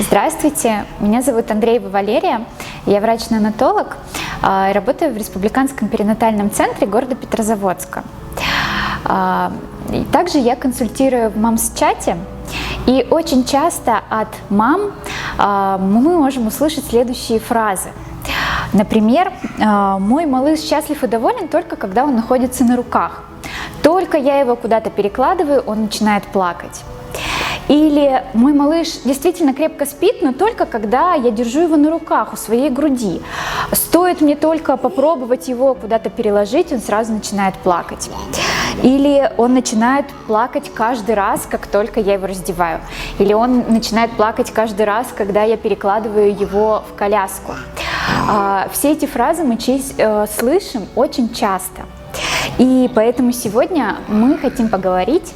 [0.00, 2.46] Здравствуйте, меня зовут Андреева Валерия,
[2.84, 3.96] я врач-неонатолог
[4.42, 8.02] а, работаю в Республиканском перинатальном центре города Петрозаводска.
[9.04, 9.52] А,
[10.10, 12.16] также я консультирую в мамс-чате,
[12.86, 14.90] и очень часто от мам
[15.38, 17.90] а, мы можем услышать следующие фразы.
[18.72, 23.22] Например, «Мой малыш счастлив и доволен только когда он находится на руках.
[23.84, 26.82] Только я его куда-то перекладываю, он начинает плакать».
[27.74, 32.36] Или мой малыш действительно крепко спит, но только когда я держу его на руках у
[32.36, 33.20] своей груди.
[33.72, 38.10] Стоит мне только попробовать его куда-то переложить, он сразу начинает плакать.
[38.84, 42.78] Или он начинает плакать каждый раз, как только я его раздеваю.
[43.18, 47.54] Или он начинает плакать каждый раз, когда я перекладываю его в коляску.
[48.30, 51.82] А, все эти фразы мы э, слышим очень часто.
[52.58, 55.32] И поэтому сегодня мы хотим поговорить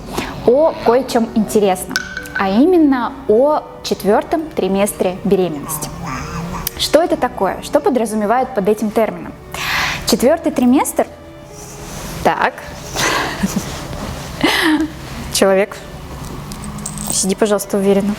[0.46, 1.96] о кое-чем интересном
[2.38, 5.90] а именно о четвертом триместре беременности.
[6.78, 7.60] Что это такое?
[7.62, 9.32] Что подразумевает под этим термином?
[10.06, 11.06] Четвертый триместр.
[12.22, 12.54] Так.
[15.34, 15.76] Человек,
[17.10, 18.14] сиди, пожалуйста, уверенно.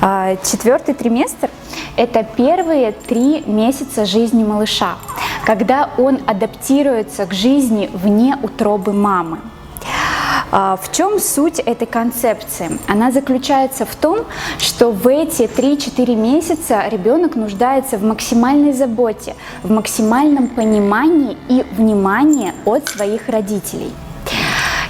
[0.00, 1.48] А, четвертый триместр–
[1.96, 4.96] это первые три месяца жизни малыша,
[5.46, 9.38] когда он адаптируется к жизни вне утробы мамы.
[10.54, 12.78] А, в чем суть этой концепции?
[12.86, 14.26] Она заключается в том,
[14.58, 22.52] что в эти 3-4 месяца ребенок нуждается в максимальной заботе, в максимальном понимании и внимании
[22.66, 23.92] от своих родителей.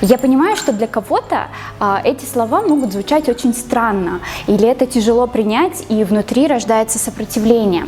[0.01, 1.47] Я понимаю, что для кого-то
[1.79, 4.19] а, эти слова могут звучать очень странно,
[4.49, 7.87] или это тяжело принять, и внутри рождается сопротивление.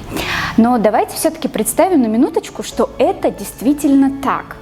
[0.57, 4.57] Но давайте все-таки представим на минуточку, что это действительно так.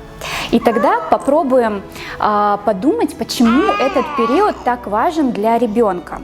[0.50, 1.82] И тогда попробуем
[2.18, 6.20] э, подумать, почему этот период так важен для ребенка.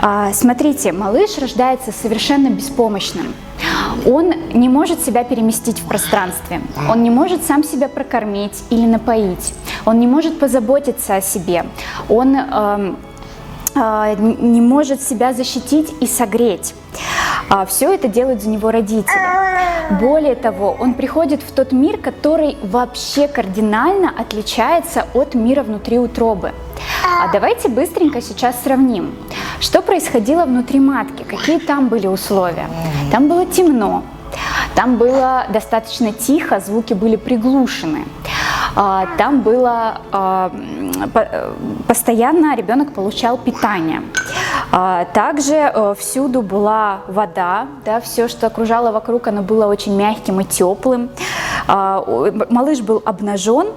[0.00, 3.34] А, смотрите, малыш рождается совершенно беспомощным.
[4.06, 9.54] Он не может себя переместить в пространстве, он не может сам себя прокормить или напоить,
[9.84, 11.66] он не может позаботиться о себе,
[12.08, 12.94] он э,
[13.74, 16.74] э, не может себя защитить и согреть.
[17.66, 19.57] Все это делают за него родители.
[19.90, 26.52] Более того, он приходит в тот мир, который вообще кардинально отличается от мира внутри утробы.
[27.04, 29.14] А давайте быстренько сейчас сравним.
[29.60, 31.22] Что происходило внутри матки?
[31.22, 32.68] Какие там были условия?
[33.10, 34.02] Там было темно,
[34.74, 38.04] там было достаточно тихо, звуки были приглушены.
[38.76, 40.52] А, там было а,
[41.86, 44.02] постоянно ребенок получал питание.
[44.70, 50.40] А, также э, всюду была вода, да, все, что окружало вокруг, оно было очень мягким
[50.40, 51.10] и теплым.
[51.66, 52.04] А,
[52.50, 53.68] малыш был обнажен,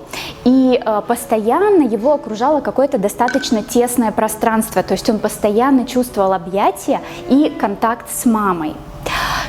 [0.44, 7.02] и э, постоянно его окружало какое-то достаточно тесное пространство, то есть он постоянно чувствовал объятия
[7.30, 8.76] и контакт с мамой.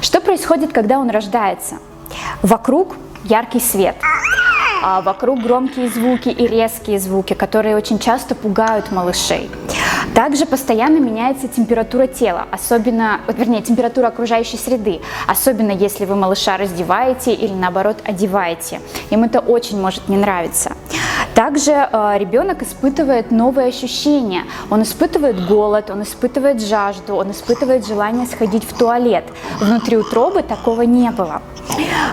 [0.01, 1.77] Что происходит, когда он рождается?
[2.43, 3.97] Вокруг яркий свет,
[4.83, 9.49] а вокруг громкие звуки и резкие звуки, которые очень часто пугают малышей.
[10.15, 17.33] Также постоянно меняется температура тела, особенно, вернее, температура окружающей среды, особенно если вы малыша раздеваете
[17.35, 18.81] или наоборот одеваете.
[19.11, 20.73] Им это очень может не нравиться.
[21.35, 24.45] Также э, ребенок испытывает новые ощущения.
[24.71, 29.25] Он испытывает голод, он испытывает жажду, он испытывает желание сходить в туалет.
[29.61, 31.43] Внутри утробы такого не было.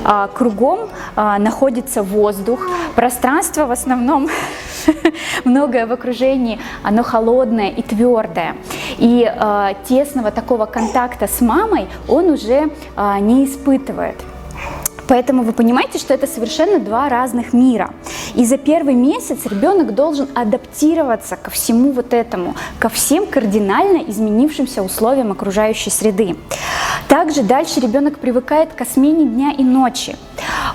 [0.04, 2.66] А, кругом а, находится воздух,
[2.96, 4.30] пространство в основном
[5.46, 8.56] многое в окружении, оно холодное и твердое.
[8.98, 14.16] И э, тесного такого контакта с мамой он уже э, не испытывает.
[15.10, 17.90] Поэтому вы понимаете, что это совершенно два разных мира.
[18.36, 24.84] И за первый месяц ребенок должен адаптироваться ко всему вот этому, ко всем кардинально изменившимся
[24.84, 26.36] условиям окружающей среды.
[27.08, 30.16] Также дальше ребенок привыкает к смене дня и ночи.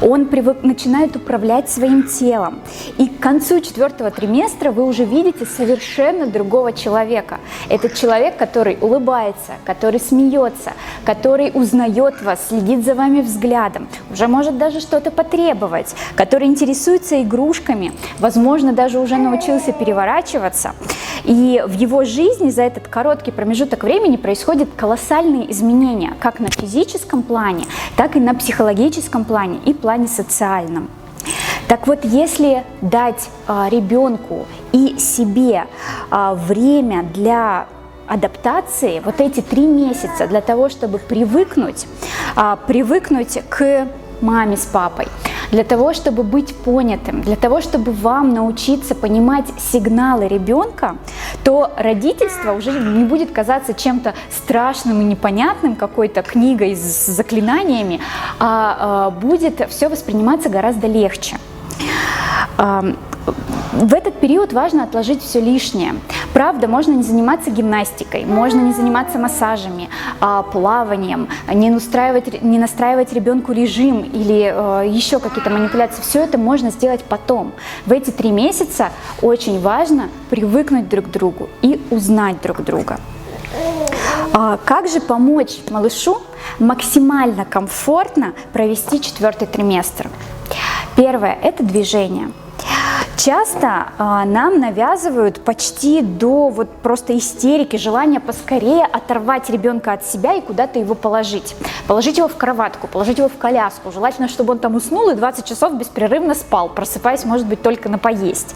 [0.03, 2.59] Он привык, начинает управлять своим телом.
[2.99, 7.39] И к концу четвертого триместра вы уже видите совершенно другого человека.
[7.69, 10.73] Это человек, который улыбается, который смеется,
[11.05, 17.93] который узнает вас, следит за вами взглядом, уже может даже что-то потребовать, который интересуется игрушками,
[18.19, 20.75] возможно, даже уже научился переворачиваться.
[21.25, 27.23] И в его жизни за этот короткий промежуток времени происходят колоссальные изменения, как на физическом
[27.23, 27.65] плане,
[27.97, 30.91] так и на психологическом плане и плане социальном.
[31.69, 35.65] Так вот, если дать а, ребенку и себе
[36.11, 37.67] а, время для
[38.07, 41.87] адаптации, вот эти три месяца для того, чтобы привыкнуть,
[42.37, 43.89] а, привыкнуть к
[44.23, 45.09] маме с папой,
[45.51, 50.97] для того, чтобы быть понятым, для того, чтобы вам научиться понимать сигналы ребенка,
[51.45, 58.01] то родительство уже не будет казаться чем-то страшным и непонятным, какой-то книгой с заклинаниями,
[58.41, 58.77] а,
[59.07, 61.37] а будет все восприниматься гораздо легче.
[63.75, 65.97] В этот период важно отложить все лишнее.
[66.33, 69.89] Правда, можно не заниматься гимнастикой, можно не заниматься массажами,
[70.21, 76.03] а, плаванием, не, устраивать, не настраивать ребенку режим или э, еще какие-то манипуляции.
[76.03, 77.53] Все это можно сделать потом.
[77.85, 78.91] В эти три месяца
[79.23, 83.01] очень важно привыкнуть друг к другу и узнать друг друга.
[84.33, 86.19] А, как же помочь малышу
[86.61, 90.11] максимально комфортно провести четвертый триместр?
[90.97, 92.31] Первое– это движение–
[93.17, 100.35] Часто а, нам навязывают почти до вот просто истерики, желания поскорее оторвать ребенка от себя
[100.35, 101.55] и куда-то его положить.
[101.87, 103.93] Положить его в кроватку, положить его в коляску.
[103.93, 107.99] Желательно, чтобы он там уснул и 20 часов беспрерывно спал, просыпаясь, может быть, только на
[107.99, 108.55] поесть.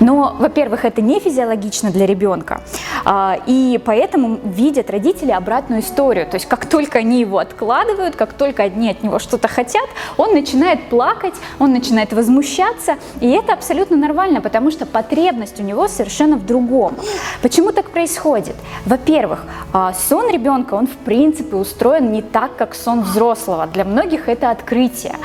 [0.00, 2.60] Но, во-первых, это не физиологично для ребенка,
[3.04, 6.26] а, и поэтому видят родители обратную историю.
[6.26, 10.32] То есть, как только они его откладывают, как только одни от него что-то хотят, он
[10.32, 16.36] начинает плакать, он начинает возмущаться, и это абсолютно нормально, потому что потребность у него совершенно
[16.36, 16.94] в другом.
[17.42, 18.56] Почему так происходит?
[18.86, 23.66] Во-первых, а, сон ребенка, он в принципе устроен не так, как сон взрослого.
[23.66, 25.16] Для многих это открытие.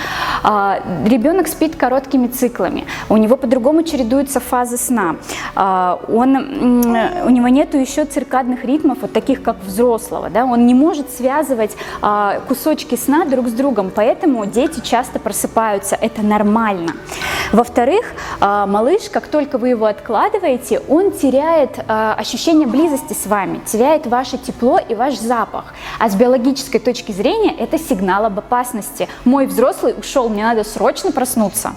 [0.43, 5.15] А, ребенок спит короткими циклами, у него по-другому чередуются фазы сна.
[5.55, 10.29] А, он, у него нет еще циркадных ритмов, вот таких как взрослого.
[10.29, 10.45] Да?
[10.45, 11.75] Он не может связывать
[12.47, 15.97] кусочки сна друг с другом, поэтому дети часто просыпаются.
[15.99, 16.93] Это нормально.
[17.57, 18.05] Во-вторых,
[18.39, 24.37] малыш, как только вы его откладываете, он теряет э, ощущение близости с вами, теряет ваше
[24.37, 25.73] тепло и ваш запах.
[25.97, 29.09] А с биологической точки зрения это сигнал об опасности.
[29.25, 31.71] Мой взрослый ушел, мне надо срочно проснуться.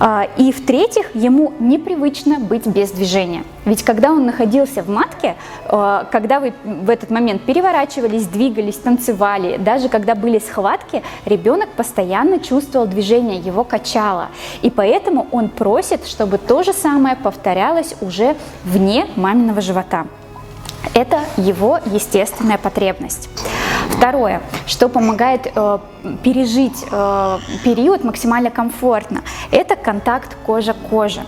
[0.00, 3.44] А, и в-третьих, ему непривычно быть без движения.
[3.64, 5.34] Ведь когда он находился в матке,
[5.66, 12.38] а, когда вы в этот момент переворачивались, двигались, танцевали, даже когда были схватки, ребенок постоянно
[12.38, 14.28] чувствовал движение, его качало.
[14.62, 20.06] И поэтому он просит, чтобы то же самое повторялось уже вне маминого живота.
[20.94, 23.28] Это его естественная потребность.
[23.98, 25.78] Второе, что помогает э,
[26.22, 31.22] пережить э, период максимально комфортно, это контакт кожа-кожа.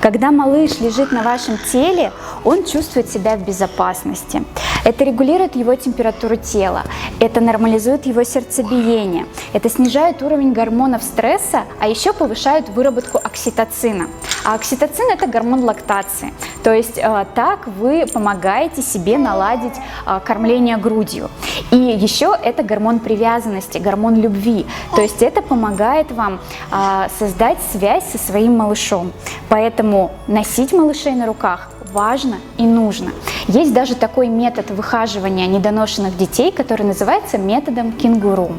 [0.00, 2.12] Когда малыш лежит на вашем теле,
[2.44, 4.44] он чувствует себя в безопасности.
[4.84, 6.82] Это регулирует его температуру тела,
[7.18, 14.08] это нормализует его сердцебиение, это снижает уровень гормонов стресса, а еще повышает выработку окситоцина.
[14.44, 19.72] А окситоцин это гормон лактации, то есть э, так вы помогаете себе наладить
[20.06, 21.30] э, кормление грудью.
[21.70, 26.40] И еще это гормон привязанности, гормон любви, то есть это помогает вам
[26.70, 29.12] э, создать связь со своим малышом.
[29.48, 33.12] Поэтому носить малышей на руках важно и нужно.
[33.46, 38.52] Есть даже такой метод выхаживания недоношенных детей, который называется методом кенгуру.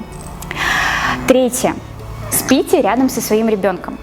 [1.28, 1.76] Третье.
[2.32, 4.00] Спите рядом со своим ребенком.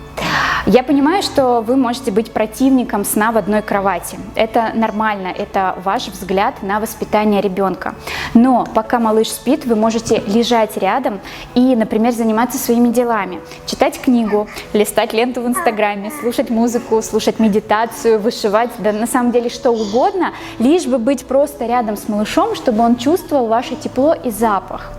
[0.67, 4.17] Я понимаю, что вы можете быть противником сна в одной кровати.
[4.37, 7.97] Это нормально, это ваш взгляд на воспитание ребенка.
[8.33, 11.21] Но пока малыш спит, вы можете лежать рядом
[11.57, 13.41] и, например, заниматься своими делами.
[13.67, 19.51] Читать книгу, листать ленту в Инстаграме, слушать музыку, слушать медитацию, вышивать, да на самом деле
[19.51, 24.31] что угодно, лишь бы быть просто рядом с малышом, чтобы он чувствовал ваше тепло и
[24.31, 24.93] запах.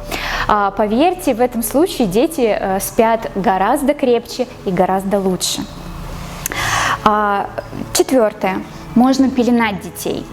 [0.56, 5.66] А, поверьте, в этом случае дети э, спят гораздо крепче и гораздо лучше.
[7.04, 7.50] А,
[7.92, 8.62] четвертое.
[8.94, 10.24] Можно пеленать детей.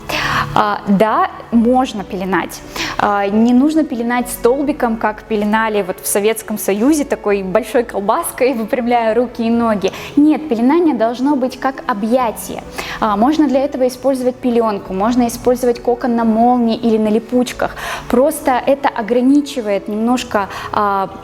[0.62, 2.60] А, да, можно пеленать.
[2.98, 9.14] А, не нужно пеленать столбиком, как пеленали вот в Советском Союзе, такой большой колбаской, выпрямляя
[9.14, 9.90] руки и ноги.
[10.16, 12.62] Нет, пеленание должно быть как объятие.
[13.00, 17.74] А, можно для этого использовать пеленку, можно использовать кокон на молнии или на липучках.
[18.10, 20.48] Просто это ограничивает немножко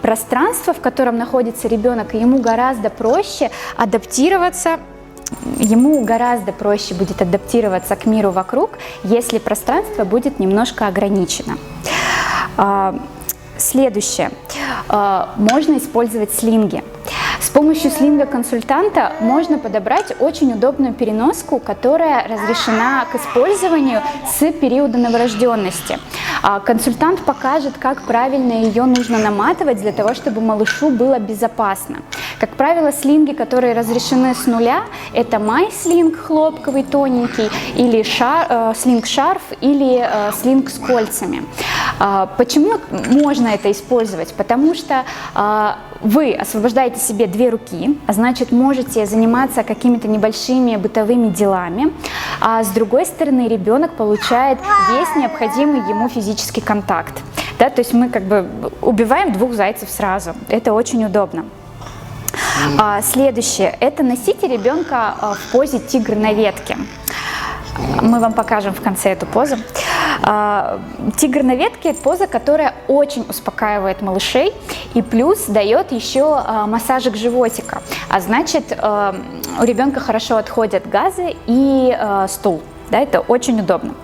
[0.00, 4.78] пространство, в котором находится ребенок, и ему гораздо проще адаптироваться
[5.58, 11.58] ему гораздо проще будет адаптироваться к миру вокруг, если пространство будет немножко ограничено.
[12.56, 12.98] А,
[13.58, 14.30] следующее.
[14.88, 16.82] А, можно использовать слинги.
[17.40, 25.98] С помощью слинга-консультанта можно подобрать очень удобную переноску, которая разрешена к использованию с периода новорожденности.
[26.42, 31.98] А, консультант покажет, как правильно ее нужно наматывать для того, чтобы малышу было безопасно.
[32.38, 34.82] Как правило, слинги, которые разрешены с нуля,
[35.14, 41.44] это май-слинг хлопковый, тоненький, или шар, э, слинг-шарф, или э, слинг с кольцами.
[41.98, 42.72] Э, почему
[43.10, 44.34] можно это использовать?
[44.34, 45.70] Потому что э,
[46.02, 51.90] вы освобождаете себе две руки, а значит можете заниматься какими-то небольшими бытовыми делами,
[52.42, 54.58] а с другой стороны ребенок получает
[54.90, 57.14] весь необходимый ему физический контакт.
[57.58, 58.46] Да, то есть мы как бы
[58.82, 60.34] убиваем двух зайцев сразу.
[60.50, 61.46] Это очень удобно.
[62.78, 66.76] А, следующее– это носите ребенка а, в позе тигр на ветке.
[68.00, 69.56] Мы вам покажем в конце эту позу.
[70.22, 70.80] А,
[71.16, 74.52] тигр на ветке– это поза, которая очень успокаивает малышей
[74.94, 77.82] и плюс дает еще а, массажик животика.
[78.08, 81.96] А значит, у ребенка хорошо отходят газы и
[82.28, 82.62] стул.
[82.90, 83.94] Да, это очень удобно.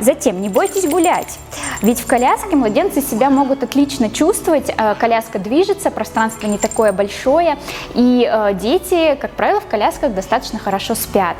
[0.00, 1.38] Затем не бойтесь гулять.
[1.82, 7.56] Ведь в коляске младенцы себя могут отлично чувствовать, коляска движется, пространство не такое большое,
[7.94, 11.36] и дети, как правило, в колясках достаточно хорошо спят.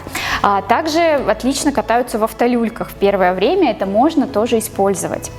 [0.69, 5.31] Также отлично катаются в автолюльках в первое время, это можно тоже использовать.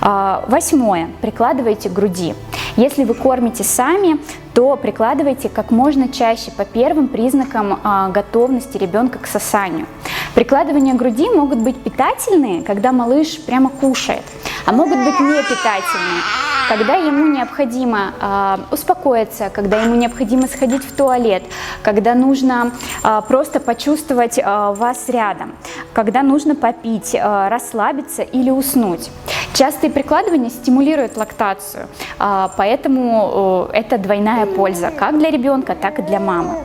[0.00, 1.10] Восьмое.
[1.20, 2.34] Прикладывайте к груди.
[2.76, 4.18] Если вы кормите сами,
[4.54, 7.80] то прикладывайте как можно чаще по первым признакам
[8.12, 9.86] готовности ребенка к сосанию.
[10.34, 14.22] Прикладывания груди могут быть питательные, когда малыш прямо кушает,
[14.64, 16.22] а могут быть непитательные,
[16.68, 21.42] когда ему необходимо э, успокоиться, когда ему необходимо сходить в туалет,
[21.82, 22.72] когда нужно
[23.04, 25.52] э, просто почувствовать э, вас рядом,
[25.92, 29.10] когда нужно попить, э, расслабиться или уснуть.
[29.52, 36.02] Частые прикладывания стимулируют лактацию, э, поэтому э, это двойная польза как для ребенка, так и
[36.02, 36.64] для мамы.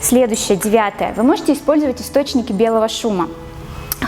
[0.00, 1.12] Следующее, девятое.
[1.14, 3.28] Вы можете использовать источники белого шума.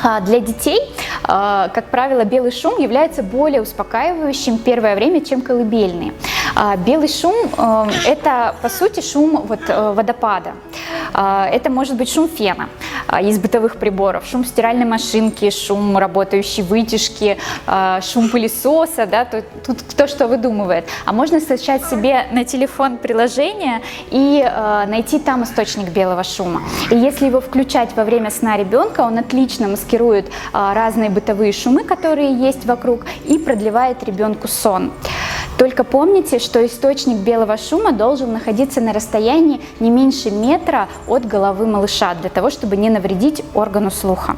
[0.02, 0.80] А, для детей,
[1.24, 6.12] а, как правило, белый шум является более успокаивающим первое время, чем колыбельные.
[6.54, 10.52] А, белый шум э,– это, по сути, шум вот, э, водопада.
[11.12, 12.68] Это может быть шум фена
[13.22, 17.38] из бытовых приборов, шум стиральной машинки, шум работающей вытяжки,
[18.02, 20.86] шум пылесоса, да, тут, тут кто что выдумывает.
[21.06, 24.44] А можно скачать себе на телефон приложение и
[24.88, 26.62] найти там источник белого шума.
[26.90, 32.34] И если его включать во время сна ребенка, он отлично маскирует разные бытовые шумы, которые
[32.34, 34.92] есть вокруг, и продлевает ребенку сон.
[35.58, 41.66] Только помните, что источник белого шума должен находиться на расстоянии не меньше метра от головы
[41.66, 44.36] малыша, для того, чтобы не навредить органу слуха.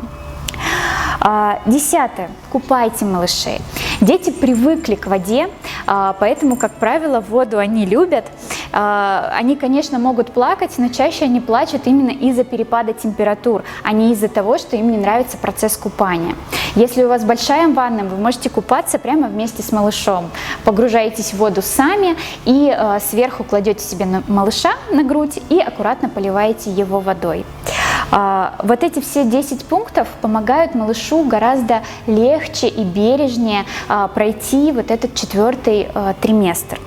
[1.20, 2.30] А, десятое.
[2.50, 3.60] Купайте малышей.
[4.00, 5.48] Дети привыкли к воде,
[5.86, 8.26] а, поэтому, как правило, воду они любят.
[8.72, 14.12] А, они, конечно, могут плакать, но чаще они плачут именно из-за перепада температур, а не
[14.12, 16.34] из-за того, что им не нравится процесс купания.
[16.74, 20.30] Если у вас большая ванна, вы можете купаться прямо вместе с малышом.
[20.64, 26.70] Погружаетесь в воду сами и э, сверху кладете себе малыша на грудь и аккуратно поливаете
[26.70, 27.44] его водой.
[28.10, 34.90] А, вот эти все 10 пунктов помогают малышу гораздо легче и бережнее а, пройти вот
[34.90, 36.78] этот четвертый а, триместр.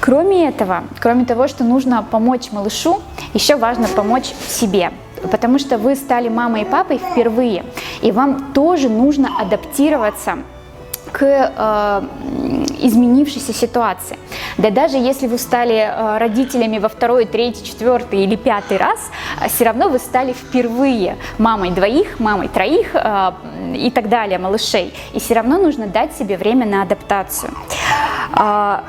[0.00, 3.00] Кроме этого, кроме того, что нужно помочь малышу,
[3.32, 4.90] еще важно помочь себе
[5.30, 7.64] потому что вы стали мамой и папой впервые,
[8.02, 10.38] и вам тоже нужно адаптироваться
[11.12, 12.02] к э,
[12.80, 14.18] изменившейся ситуации.
[14.58, 18.98] Да даже если вы стали э, родителями во второй, третий, четвертый или пятый раз,
[19.40, 23.32] э, все равно вы стали впервые мамой двоих, мамой троих э,
[23.76, 24.92] и так далее, малышей.
[25.12, 27.52] И все равно нужно дать себе время на адаптацию.
[28.32, 28.82] А,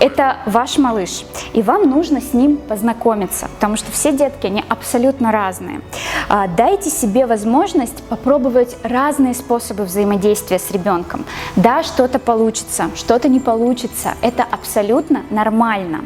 [0.00, 5.32] это ваш малыш, и вам нужно с ним познакомиться, потому что все детки, они абсолютно
[5.32, 5.80] разные.
[6.28, 11.24] А, дайте себе возможность попробовать разные способы взаимодействия с ребенком.
[11.56, 16.00] Да, что-то получится, что-то не получится, это абсолютно нормально.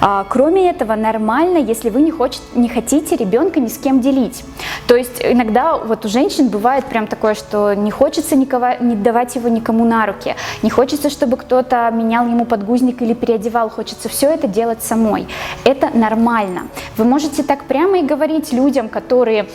[0.00, 4.44] А, кроме этого, нормально, если вы не, хочет, не хотите ребенка ни с кем делить.
[4.86, 9.34] То есть иногда вот у женщин бывает прям такое, что не хочется никого, не давать
[9.36, 14.30] его никому на руки, не хочется, чтобы кто-то менял ему подгузник или переодевал, хочется все
[14.30, 15.26] это делать самой.
[15.64, 16.68] Это нормально.
[16.96, 19.46] Вы можете так прямо и говорить людям, которые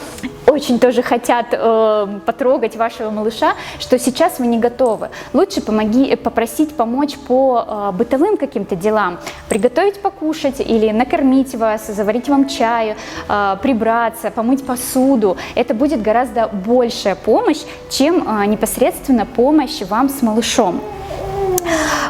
[0.52, 5.10] очень тоже хотят э, потрогать вашего малыша, что сейчас вы не готовы.
[5.34, 12.30] Лучше помоги, попросить помочь по э, бытовым каким-то делам, приготовить покушать или накормить вас, заварить
[12.30, 12.96] вам чаю,
[13.30, 15.38] э, прибраться, помыть посуду.
[15.56, 20.82] Это будет гораздо большая помощь, чем э, непосредственно помощь вам с малышом.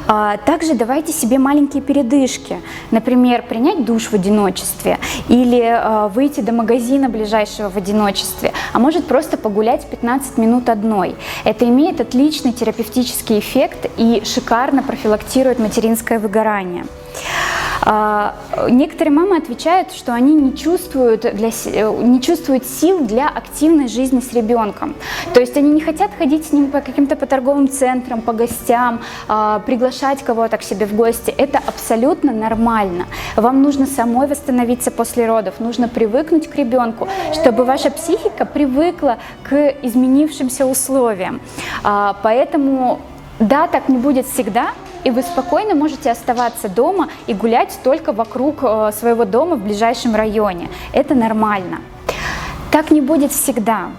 [0.08, 2.58] А, также давайте себе маленькие передышки.
[2.92, 9.06] Например, принять душ в одиночестве или а, выйти до магазина ближайшего в одиночестве, а может
[9.06, 11.16] просто погулять 15 минут одной.
[11.44, 16.86] Это имеет отличный терапевтический эффект и шикарно профилактирует материнское выгорание.
[17.84, 18.36] А,
[18.70, 24.34] некоторые мамы отвечают, что они не чувствуют, для, не чувствуют сил для активной жизни с
[24.34, 24.96] ребенком.
[25.34, 29.02] То есть они не хотят ходить с ним по каким-то по торговым центрам, по гостям,
[29.28, 31.34] а, приглашать кого-то к себе в гости.
[31.36, 33.06] Это абсолютно нормально.
[33.36, 39.76] Вам нужно самой восстановиться после родов, нужно привыкнуть к ребенку, чтобы ваша психика привыкла к
[39.82, 41.42] изменившимся условиям.
[41.84, 43.00] А, поэтому
[43.40, 44.72] да, так не будет всегда,
[45.04, 50.16] и вы спокойно можете оставаться дома и гулять только вокруг э, своего дома в ближайшем
[50.16, 50.70] районе.
[50.94, 51.82] Это нормально.
[52.72, 53.90] Так не будет всегда.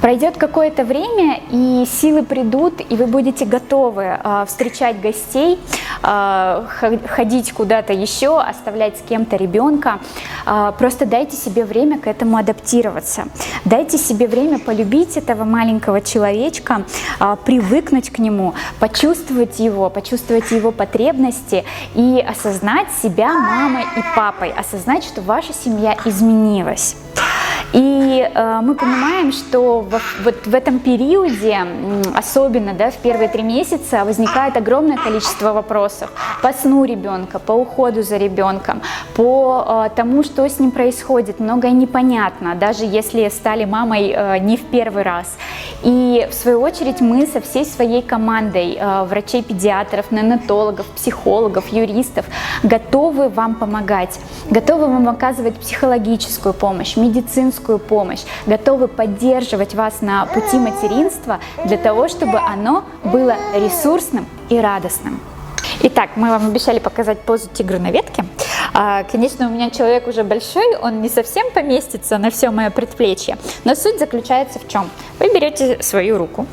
[0.00, 5.58] Пройдет какое-то время, и силы придут, и вы будете готовы э, встречать гостей,
[6.02, 6.66] э,
[7.06, 10.00] ходить куда-то еще, оставлять с кем-то ребенка.
[10.46, 13.24] Э, просто дайте себе время к этому адаптироваться.
[13.64, 16.84] Дайте себе время полюбить этого маленького человечка,
[17.20, 24.52] э, привыкнуть к нему, почувствовать его, почувствовать его потребности и осознать себя мамой и папой,
[24.52, 26.96] осознать, что ваша семья изменилась.
[27.74, 31.58] И э, мы понимаем, что в, вот в этом периоде,
[32.14, 36.08] особенно да, в первые три месяца, возникает огромное количество вопросов
[36.40, 38.80] по сну ребенка, по уходу за ребенком,
[39.16, 41.40] по э, тому, что с ним происходит.
[41.40, 45.36] Многое непонятно, даже если стали мамой э, не в первый раз.
[45.84, 52.24] И в свою очередь мы со всей своей командой э, врачей-педиатров, неонатологов, психологов, юристов
[52.62, 60.58] готовы вам помогать, готовы вам оказывать психологическую помощь, медицинскую помощь, готовы поддерживать вас на пути
[60.58, 65.20] материнства для того, чтобы оно было ресурсным и радостным.
[65.82, 68.24] Итак, мы вам обещали показать позу тигра на ветке.
[68.76, 73.38] А, конечно, у меня человек уже большой, он не совсем поместится на все мое предплечье,
[73.62, 74.90] но суть заключается в чем?
[75.20, 76.44] Вы берете свою руку,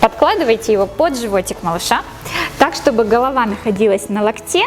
[0.00, 2.00] подкладываете его под животик малыша,
[2.58, 4.62] так, чтобы голова находилась на локте,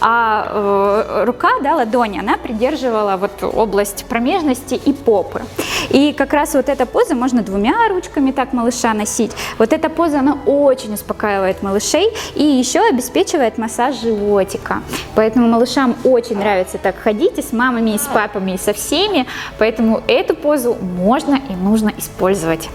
[0.00, 5.42] а э, рука, да, ладонь, она придерживала вот область промежности и попы.
[5.90, 9.32] И как раз вот эта поза можно двумя ручками так малыша носить.
[9.58, 14.82] Вот эта поза, она очень успокаивает малышей и еще обеспечивает массаж животика.
[15.14, 19.26] Поэтому малышам очень нравится так ходить и с мамами, и с папами, и со всеми.
[19.58, 22.68] Поэтому эту позу можно и нужно использовать.